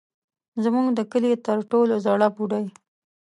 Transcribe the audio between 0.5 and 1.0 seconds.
زموږ د